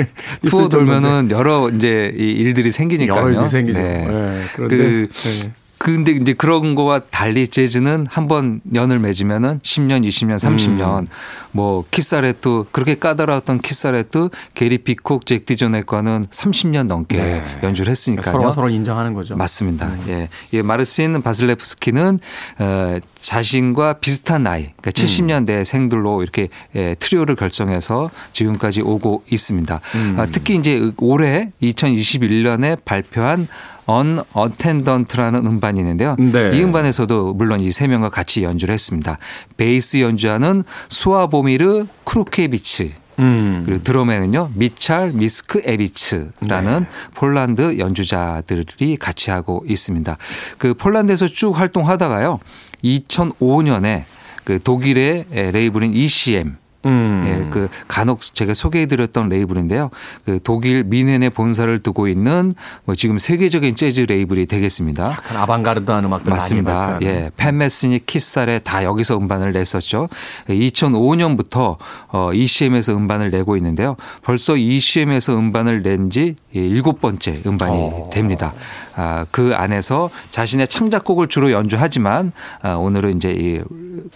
[0.00, 0.08] 예.
[0.46, 3.22] 투어 돌면은 여러 이제 일들이 생기니까요.
[3.22, 3.78] 여러 일이 생기죠.
[3.78, 4.06] 네.
[4.06, 5.52] 네, 그런데 그 네.
[5.82, 11.06] 근데 이제 그런 거와 달리 재즈는 한 번 연을 맺으면은 10년, 20년, 30년 음.
[11.52, 17.42] 뭐 키스 자렛 그렇게 까다로웠던 키스 자렛 게리 피콕 잭 디조넷 거는 30년 넘게 네.
[17.62, 18.30] 연주를 했으니까요.
[18.30, 19.36] 서로가 서로 인정하는 거죠.
[19.36, 19.90] 맞습니다.
[20.08, 20.28] 예.
[20.52, 22.18] 예, 마르신 바슬레프스키는
[22.58, 29.80] 어, 자신과 비슷한 나이, 그러니까 70년대 생들로 이렇게 예, 트리오를 결성해서 지금까지 오고 있습니다.
[30.18, 33.48] 아, 특히 이제 올해 2021년에 발표한
[33.90, 36.14] En attendant라는 음반이 있는데요.
[36.18, 36.50] 네.
[36.56, 39.16] 이 음반에서도 물론 이 세 명과 같이 연주를 했습니다.
[39.56, 43.62] 베이스 연주하는 스와보미르 쿠르키에비치 음.
[43.64, 50.16] 그리고 드럼에는요 미할 미스키에비치라는 폴란드 연주자들이 같이 하고 있습니다.
[50.58, 52.38] 그 폴란드에서 쭉 활동하다가요
[52.84, 54.04] 2005년에
[54.44, 57.24] 그 독일의 레이블인 ECM 음.
[57.26, 59.90] 예, 그 간혹 제가 소개해드렸던 레이블인데요.
[60.24, 62.52] 그 독일 뮌헨에 본사를 두고 있는
[62.84, 65.10] 뭐 지금 세계적인 재즈 레이블이 되겠습니다.
[65.10, 66.98] 약간 아방가르드한 음악들 맞습니다.
[67.02, 70.08] 예, 팻 메시니 키스 자렛 다 여기서 음반을 냈었죠.
[70.48, 71.76] 2005년부터
[72.08, 73.96] 어, ECM에서 음반을 내고 있는데요.
[74.22, 78.10] 벌써 ECM에서 음반을 낸지 일곱 번째 음반이 어.
[78.12, 78.52] 됩니다.
[78.96, 83.60] 아, 그 안에서 자신의 창작곡을 주로 연주하지만 아, 오늘은 이제 이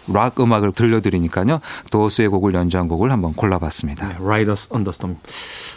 [0.08, 1.60] 락 음악을 들려드리니까요.
[1.90, 4.08] 도어스의 곡을 연주한 곡을 한번 골라봤습니다.
[4.08, 5.18] 네, Riders on the Storm.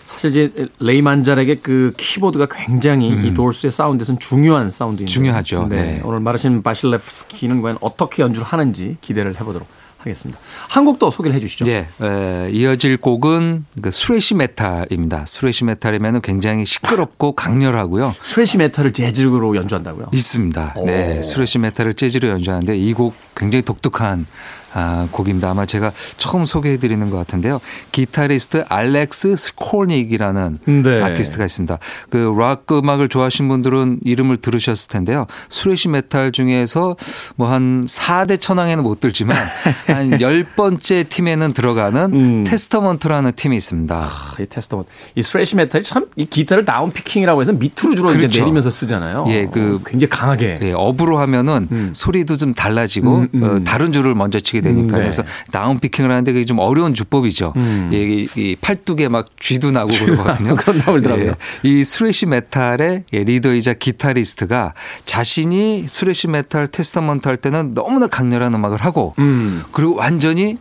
[0.08, 5.12] 사실 이제 레이 만자렉의 그 키보드가 굉장히 이 도어스의 사운드에서는 중요한 사운드인데.
[5.12, 5.68] 중요하죠.
[5.70, 6.02] 네.
[6.04, 9.68] 오늘 마르신 바실레프스키는 과연 어떻게 연주를 하는지 기대를 해보도록
[10.00, 10.40] 하겠습니다.
[10.70, 11.68] 한 곡도 소개를 해 주시죠.
[11.68, 15.26] 예, 에, 이어질 곡은 그 thrash metal입니다.
[15.26, 18.13] thrash metal이면 굉장히 시끄럽고 강렬하고요.
[18.22, 20.08] thrash metal을 재즈로 연주한다고요?
[20.13, 20.76] 있습니다.
[20.86, 21.22] 네, 오.
[21.24, 24.26] thrash metal을 재즈로 연주하는데 이 곡 굉장히 독특한
[24.78, 25.50] 아, 곡입니다.
[25.50, 27.60] 아마 제가 처음 소개해드리는 것 같은데요.
[27.92, 31.02] 기타리스트 알렉스 스콜닉이라는 네.
[31.04, 31.80] 아티스트가 있습니다.
[32.12, 35.26] 그 락 음악을 좋아하시는 분들은 이름을 들으셨을 텐데요.
[35.50, 36.96] thrash metal 중에서
[37.36, 39.38] 뭐 한 4대 천왕에는 못 들지만
[39.88, 42.44] 한 10번째 팀에는 들어가는 음.
[42.46, 43.96] 테스타먼트라는 팀이 있습니다.
[43.96, 44.84] 아, 이 테스타먼.
[45.16, 48.42] 이 thrash metal이 참 이 기타를 down picking이라고 해서 밑으로 주로 이렇게 그렇죠.
[48.42, 49.26] 내리면서 쓰잖아요.
[49.30, 50.60] 예, 그 어, 굉장히 강하게.
[50.62, 51.92] 예, up으로 하면은 음.
[51.94, 53.44] 소리도 좀 달라지고 음, 음.
[53.44, 54.97] 어, 다른 줄을 먼저 치게 되니까 음, 네.
[54.99, 57.53] 그래서 down picking을 하는데 그게 좀 어려운 주법이죠.
[57.56, 57.89] 음.
[57.93, 60.56] 예, 이, 이 팔뚝에 막 쥐도 나고 그러거든요.
[60.58, 61.27] 그런 나오더라고요.
[61.27, 64.73] 예, 이 thrash metal의 예, 리더이자 기타리스트가
[65.06, 69.63] 자신이 thrash metal 테스타먼트 할 때는 너무나 강렬한 음악을 하고 음.
[69.71, 70.58] 그리고 완전히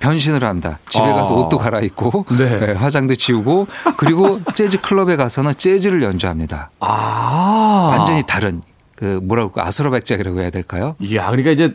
[0.00, 0.78] 변신을 합니다.
[0.90, 1.38] 집에 가서 아.
[1.38, 2.68] 옷도 갈아입고 네.
[2.68, 6.70] 예, 화장도 지우고 그리고 재즈 클럽에 가서는 재즈를 연주합니다.
[6.80, 7.96] 아.
[7.96, 8.60] 완전히 다른
[8.96, 10.96] 그 뭐라고 할까 아수라 백작이라고 해야 될까요?
[11.00, 11.74] 이야, 그러니까 이제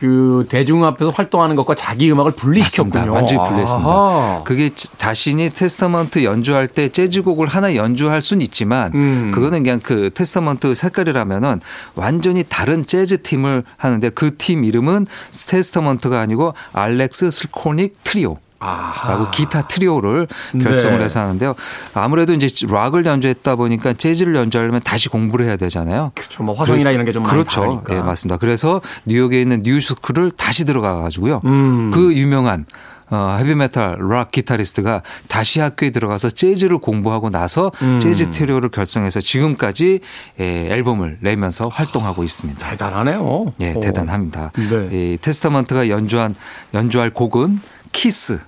[0.00, 3.12] 그 대중 앞에서 활동하는 것과 자기 음악을 분리시켰군요.
[3.12, 3.90] 완전히 분리했습니다.
[3.90, 4.42] 아하.
[4.44, 9.30] 그게 자신이 테스타먼트 연주할 때 재즈곡을 하나 연주할 수는 있지만 음.
[9.34, 11.60] 그거는 그냥 그 테스타먼트 색깔이라면은
[11.96, 15.06] 완전히 다른 재즈 팀을 하는데 그 팀 이름은
[15.48, 18.38] 테스타먼트가 아니고 알렉스 스콜닉 트리오.
[18.60, 20.28] 라고 기타 트리오를
[20.62, 21.04] 결성을 네.
[21.04, 21.54] 해서 하는데요.
[21.94, 26.12] 아무래도 이제 락을 연주했다 보니까 재즈를 연주하려면 다시 공부를 해야 되잖아요.
[26.14, 26.42] 그렇죠.
[26.42, 27.82] 뭐 화성이나 이런 게 좀 그렇죠.
[27.90, 28.36] 예, 맞습니다.
[28.36, 31.40] 그래서 뉴욕에 있는 뉴스쿨을 다시 들어가 가지고요.
[31.46, 31.90] 음.
[31.92, 32.66] 그 유명한
[33.12, 37.98] 어, 헤비메탈 락 기타리스트가 다시 학교에 들어가서 재즈를 공부하고 나서 음.
[37.98, 39.98] 재즈 트리오를 결성해서 지금까지
[40.38, 42.70] 예, 앨범을 내면서 활동하고 있습니다.
[42.70, 43.52] 대단하네요.
[43.62, 43.80] 예, 오.
[43.80, 44.52] 대단합니다.
[44.54, 44.88] 네.
[44.92, 46.34] 이 테스타먼트가 연주한
[46.74, 48.38] 연주할 곡은 키스.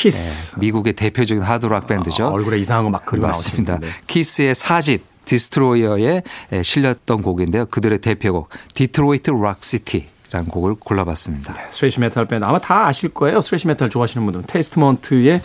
[0.00, 0.52] 키스.
[0.56, 2.26] 예, 미국의 대표적인 하드락 밴드죠.
[2.26, 3.74] 아, 얼굴에 이상한 거 막 그리고 맞습니다.
[3.74, 3.96] 나오시는데.
[4.06, 7.66] 키스의 사집 Destroyer에 에, 실렸던 곡인데요.
[7.66, 11.54] 그들의 대표곡 Detroit Rock City 라는 곡을 골라봤습니다.
[11.70, 13.40] thrash metal 밴드 아마 다 아실 거예요.
[13.40, 15.40] thrash metal 좋아하시는 분들은 테스타먼트의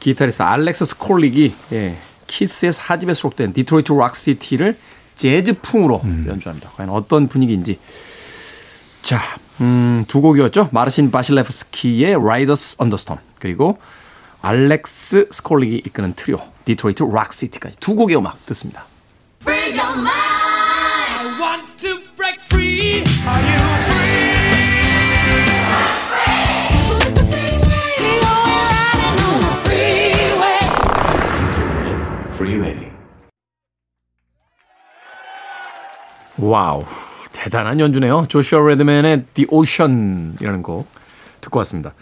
[0.00, 4.76] 기타리스트 알렉스 스콜릭이 예, 키스의 사집에 수록된 Detroit Rock City를
[5.16, 6.24] 재즈풍으로 음.
[6.28, 6.70] 연주합니다.
[6.76, 7.78] 과연 어떤 분위기인지.
[9.02, 9.20] 자,
[9.62, 10.68] 음, 두 곡이었죠.
[10.72, 13.78] 마르신 바실레프스키의 Riders on the Storm 그리고
[14.42, 18.84] 알렉스 스콜릭이 이끄는 트리오 Detroit Rock City까지 두 곡의 음악 듣습니다.
[36.38, 36.84] 와우.
[37.42, 38.26] 대단한 연주네요.
[38.28, 40.86] 조슈아 레드맨의 The Ocean이라는 곡
[41.40, 41.92] 듣고 왔습니다.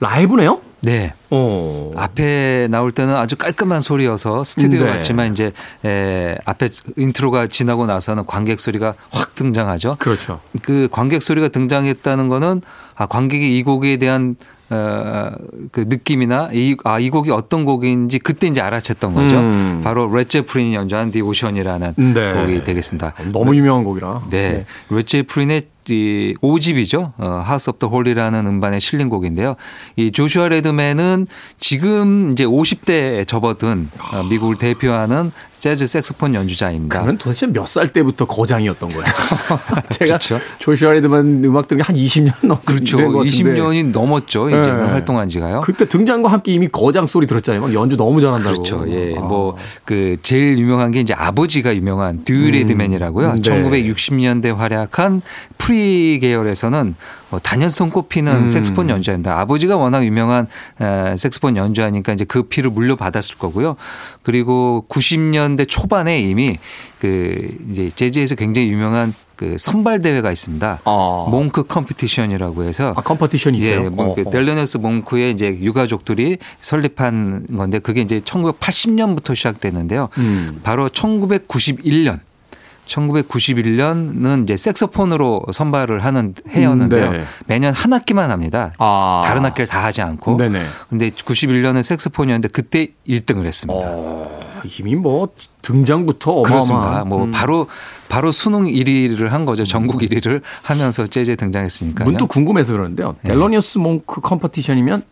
[0.00, 0.60] 라이브네요?
[0.82, 1.14] 네.
[1.30, 1.90] 어.
[1.96, 4.92] 앞에 나올 때는 아주 깔끔한 소리여서 스튜디오 네.
[4.92, 5.52] 같지만 이제
[5.82, 9.96] 에, 앞에 인트로가 지나고 나서는 관객 소리가 확 등장하죠.
[9.98, 10.40] 그렇죠.
[10.60, 12.60] 그 관객 소리가 등장했다는 거는
[12.94, 14.36] 아 관객이 이 곡에 대한
[14.72, 15.32] 어,
[15.70, 19.38] 그 느낌이나 이, 아, 이 곡이 어떤 곡인지 그때 이제 알아챘던 거죠.
[19.38, 19.82] 음.
[19.84, 22.32] 바로 레드 제플린이 연주한 The Ocean이라는 네.
[22.32, 23.12] 곡이 되겠습니다.
[23.32, 24.22] 너무 유명한 곡이라.
[24.30, 24.64] 네.
[24.88, 27.12] 레드 제플린의 이 5집이죠.
[27.18, 29.56] 어, Houses of the Holy라는 음반에 실린 곡인데요.
[29.96, 31.26] 이 조슈아 레드맨은
[31.58, 35.32] 지금 이제 50대에 접어든 어, 미국을 대표하는
[35.62, 36.92] 재즈 색소폰 연주자입니다.
[36.92, 39.04] 그러면 도대체 몇 살 때부터 거장이었던 거예요?
[39.90, 40.40] 제가 그렇죠.
[40.58, 42.96] 조슈아 레드만 음악 들은 게한 20년 넘게 그렇죠.
[42.96, 44.50] 된것 같은데 20년이 넘었죠.
[44.50, 44.90] 이제는 네.
[44.90, 45.60] 활동한 지가요.
[45.60, 47.60] 그때 등장과 함께 이미 거장 소리 들었잖아요.
[47.62, 48.54] 막 연주 너무 잘한다고.
[48.54, 48.84] 그렇죠.
[48.88, 49.14] 예.
[49.16, 49.20] 아.
[49.20, 53.30] 뭐그 제일 유명한 게 이제 아버지가 유명한 듀 레드맨이라고요.
[53.30, 53.50] 음, 네.
[53.50, 55.22] 1960년대 활약한
[55.58, 56.94] 프리 계열에서는 뭐
[57.38, 58.46] 단연 손꼽히는 음.
[58.46, 59.38] 색스폰 연주자입니다.
[59.40, 60.46] 아버지가 워낙 유명한
[60.80, 63.76] 에, 색스폰 연주하니까 이제 그 피를 물려받았을 거고요.
[64.22, 66.58] 그리고 90년대 초반에 이미
[66.98, 70.80] 그 이제 재즈에서 굉장히 유명한 그 선발 대회가 있습니다.
[70.84, 71.26] 아.
[71.28, 73.84] 몽크 competition이라고 해서 아, competition이 있어요.
[73.84, 74.30] 예, 뭐, 그.
[74.30, 80.10] 델로니어스 몽크의 이제 유가족들이 설립한 건데 그게 이제 1980년부터 시작됐는데요.
[80.18, 80.60] 음.
[80.62, 82.20] 바로 1991년
[82.86, 87.12] 1991년은 이제 색소폰으로 선발을 하는 해였는데요.
[87.12, 87.22] 네.
[87.46, 88.72] 매년 한 학기만 합니다.
[88.78, 89.22] 아.
[89.24, 90.36] 다른 학기를 다 하지 않고.
[90.36, 90.64] 네네.
[90.88, 93.80] 근데 91년은 색소폰이었는데 그때 1등을 했습니다.
[93.84, 94.40] 어,
[94.78, 95.28] 이미 뭐
[95.62, 96.48] 등장부터 어마어마한.
[96.48, 97.04] 그렇습니다.
[97.04, 97.32] 뭐 음.
[97.32, 97.66] 바로
[98.08, 99.64] 바로 수능 1위를 한 거죠.
[99.64, 102.04] 전국 1위를 하면서 재즈에 등장했으니까요.
[102.04, 103.16] 문득 궁금해서 그러는데요.
[103.22, 103.28] 네.
[103.32, 105.02] 델로니어스 몽크 컴퍼티션이면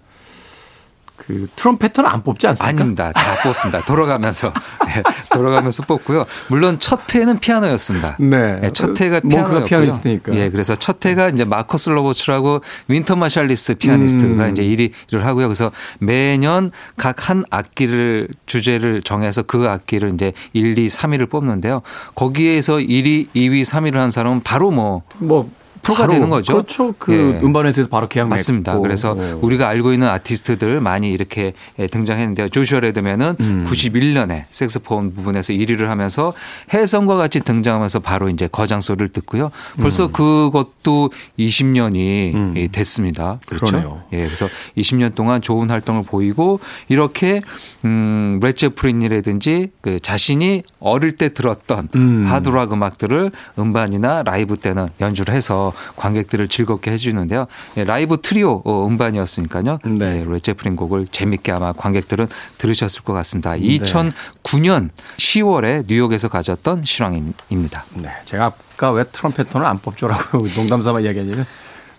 [1.31, 2.83] 그 트럼펫터는 안 뽑지 않습니까?
[2.83, 3.13] 아닙니다.
[3.13, 3.85] 다 뽑습니다.
[3.85, 4.53] 돌아가면서
[4.89, 6.25] 예, 돌아가면서 뽑고요.
[6.49, 8.17] 물론 첫 해는 피아노였습니다.
[8.19, 8.61] 네.
[8.65, 9.65] 예, 첫 해가 피아노였고요.
[9.65, 10.35] 피아니스트니까.
[10.35, 14.51] 예, 그래서 첫 해가 이제 마커스 로버츠라고 윈턴 마샬리스 피아니스트가 음.
[14.51, 15.47] 이제 1위를 하고요.
[15.47, 21.83] 그래서 매년 각 한 악기를 주제를 정해서 그 악기를 이제 1, 2, 3위를 뽑는데요.
[22.15, 25.51] 거기에서 1위, 2위, 3위를 한 사람은 바로 뭐뭐
[25.83, 26.53] 프로가 되는 거죠.
[26.55, 26.95] 그렇죠.
[26.99, 27.47] 그 예.
[27.47, 28.73] 음반회사에서 바로 계약 맞습니다.
[28.73, 28.83] 맺고.
[28.83, 29.39] 그래서 어.
[29.41, 32.49] 우리가 알고 있는 아티스트들 많이 이렇게 예, 등장했는데요.
[32.49, 33.65] 조슈아 레드맨은 음.
[33.67, 36.33] 91년에 색소폰 부분에서 1위를 하면서
[36.73, 39.51] 해성과 같이 등장하면서 바로 이제 거장 소리를 듣고요.
[39.81, 40.13] 벌써 음.
[40.13, 43.39] 그것도 20년이 됐습니다.
[43.47, 43.67] 그렇죠.
[43.67, 44.03] 그러네요.
[44.13, 47.41] 예, 그래서 20년 동안 좋은 활동을 보이고 이렇게
[47.85, 52.25] 음, 레제프린이라든지 그 자신이 어릴 때 들었던 음.
[52.27, 57.47] 하드락 음악들을 음반이나 라이브 때는 연주를 해서 관객들을 즐겁게 해주는데요.
[57.77, 59.79] 예, 라이브 트리오 어, 음반이었으니까요.
[59.85, 60.21] 네.
[60.21, 62.29] 예, 레드 제플린 곡을 재밌게 아마 관객들은
[62.59, 63.55] 들으셨을 것 같습니다.
[63.55, 63.61] 네.
[63.61, 67.85] 2009년 10월에 뉴욕에서 가졌던 실황입니다.
[67.95, 68.11] 네.
[68.25, 71.47] 제가 아까 왜 trumpeter는 안 뽑죠라고 농담 삼아 이야기하냐면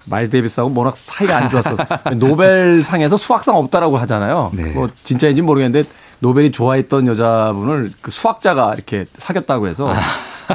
[0.06, 1.78] 마일스 데이비스하고 워낙 사이가 안 좋아서
[2.18, 4.52] 노벨상에서 수학상 없다라고 하잖아요.
[4.54, 4.72] 네.
[4.72, 5.88] 뭐 진짜인지 는 모르겠는데
[6.20, 9.94] 노벨이 좋아했던 여자분을 그 수학자가 이렇게 사귀었다고 해서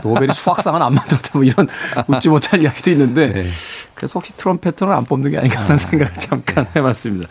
[0.03, 1.68] 노벨이 수학상은 안 만들었다 뭐 이런
[2.07, 3.46] 웃지 못할 이야기도 있는데 네.
[3.94, 7.31] 그래서 혹시 trumpeter는 안 뽑는 게 아닌가 하는 생각을 잠깐 해봤습니다.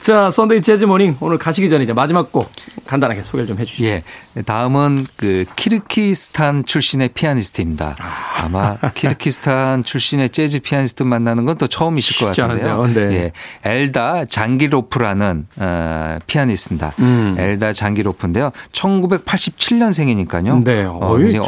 [0.00, 2.50] 자, Sunday Jazz Morning 오늘 가시기 전에 이제 마지막 곡
[2.86, 3.84] 간단하게 소개를 좀 해주시죠.
[3.84, 4.02] 예.
[4.46, 7.96] 다음은 그 키르기스탄 출신의 피아니스트입니다.
[8.42, 12.74] 아마 키르기스탄 출신의 재즈 피아니스트 만나는 건 또 처음이실 것 같은데요.
[12.82, 13.08] 않은데요.
[13.10, 13.16] 네.
[13.16, 13.32] 예.
[13.70, 16.92] 엘다 장기로프라는 어, 피아니스트입니다.
[17.00, 17.34] 음.
[17.36, 18.52] 엘다 장기로프인데요.
[18.72, 20.62] 1987년생이니까요.
[20.62, 20.84] 네.
[20.84, 20.98] 어,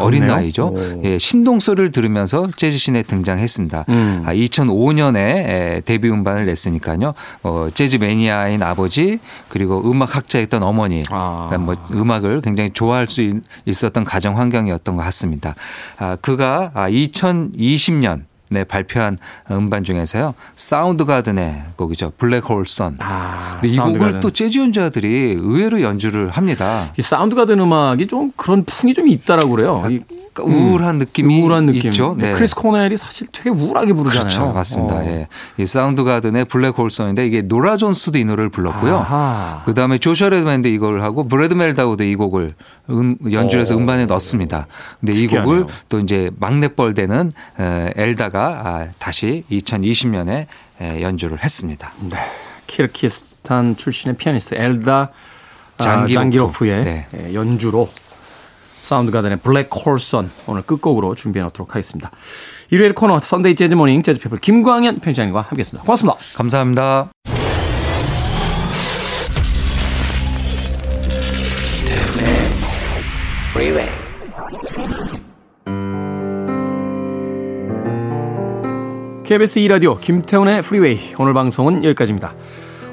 [0.00, 0.26] 어린.
[0.26, 0.66] 나이죠.
[0.66, 1.00] 오.
[1.04, 1.18] 예.
[1.18, 3.84] 신동 소리를 들으면서 재즈신에 등장했습니다.
[3.88, 4.22] 음.
[4.26, 7.14] 아, 2005년에 데뷔 음반을 냈으니까요.
[7.44, 11.48] 어, 재즈 매니아 인 아버지 그리고 음악 학자였던 어머니 아.
[11.50, 15.54] 그다음 뭐 음악을 굉장히 좋아할 수 있- 있었던 가정 환경이었던 것 같습니다.
[15.98, 18.22] 아, 그가 2020년
[18.52, 19.16] 네, 발표한
[19.52, 20.34] 음반 중에서요.
[20.56, 22.12] 사운드 가든의 곡이죠.
[22.18, 22.96] Black Hole Sun.
[22.98, 24.20] 아, 근데 이 곡을 가든.
[24.20, 26.90] 또 재즈 연주자들이 의외로 연주를 합니다.
[26.98, 29.84] 이 사운드 가든 음악이 좀 그런 풍이 좀 있다라고 그래요.
[29.88, 30.00] 이
[30.42, 31.90] 그러니까 우울한 느낌이 우울한 느낌.
[31.90, 32.14] 있죠.
[32.18, 32.32] 네.
[32.32, 34.22] 크리스 코넬이 사실 되게 우울하게 부르잖아요.
[34.28, 34.52] 그렇죠.
[34.52, 34.94] 맞습니다.
[34.96, 35.04] 어.
[35.06, 35.28] 예.
[35.58, 39.62] 이 사운드 가든의 Black Hole Sun인데 이게 노라 존스도 이 노래를 불렀고요.
[39.64, 42.52] 그 다음에 조슈아 레드맨도 이걸 하고 브래드 멜다우도 이 곡을
[42.90, 43.78] 음, 연주해서 오.
[43.78, 44.66] 음반에 넣었습니다.
[45.00, 45.44] 근데 이 특이하네요.
[45.44, 50.46] 곡을 또 이제 막내뻘 되는 에, 엘다가 아, 다시 2020년에
[51.00, 51.92] 연주를 했습니다.
[52.10, 52.16] 네.
[52.66, 55.10] 키르기스탄 출신의 피아니스트 엘다
[55.78, 56.12] 아, 장기로프.
[56.14, 57.06] 장기로프의 네.
[57.18, 57.88] 예, 연주로
[58.82, 62.10] 사운드 가든의 Black Hole Sun 오늘 끝곡으로 준비해 놓도록 하겠습니다.
[62.70, 65.84] 일요일 코너 Sunday Jazz Morning 재즈 피플 김광현 편집장님과 함께했습니다.
[65.84, 66.18] 고맙습니다.
[66.34, 67.10] 감사합니다.
[79.30, 82.34] KBS 2라디오 김태훈의 프리웨이 오늘 방송은 여기까지입니다.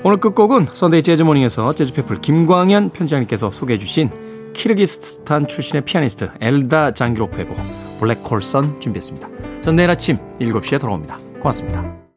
[0.04, 4.26] 오늘 끝곡은 선데이 재즈 모닝에서 재즈페플 김광현 편지장님께서 소개해 주신
[4.58, 7.56] 키르기스스탄 출신의 피아니스트 엘다 장기로페고
[8.00, 9.62] 블랙홀선 준비했습니다.
[9.62, 11.17] 전 내일 아침 7시에 돌아옵니다.
[11.39, 11.98] 고맙습니다.